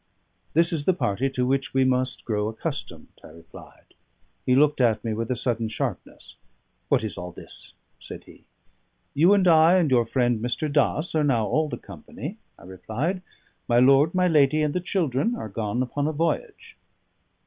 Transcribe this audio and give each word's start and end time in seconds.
"This 0.55 0.73
is 0.73 0.85
the 0.85 0.95
party 0.95 1.29
to 1.29 1.45
which 1.45 1.75
we 1.75 1.83
must 1.83 2.25
grow 2.25 2.47
accustomed," 2.47 3.13
I 3.23 3.27
replied. 3.27 3.93
He 4.47 4.55
looked 4.55 4.81
at 4.81 5.05
me 5.05 5.13
with 5.13 5.29
a 5.29 5.35
sudden 5.35 5.69
sharpness. 5.69 6.37
"What 6.89 7.03
is 7.03 7.19
all 7.19 7.31
this?" 7.31 7.75
said 7.99 8.23
he. 8.23 8.45
"You 9.13 9.35
and 9.35 9.47
I 9.47 9.77
and 9.77 9.91
your 9.91 10.07
friend 10.07 10.39
Mr. 10.41 10.73
Dass 10.73 11.13
are 11.13 11.23
now 11.23 11.45
all 11.45 11.69
the 11.69 11.77
company," 11.77 12.39
I 12.57 12.63
replied. 12.63 13.21
"My 13.67 13.77
lord, 13.77 14.15
my 14.15 14.27
lady, 14.27 14.63
and 14.63 14.73
the 14.73 14.79
children 14.81 15.35
are 15.35 15.47
gone 15.49 15.83
upon 15.83 16.07
a 16.07 16.13
voyage." 16.13 16.77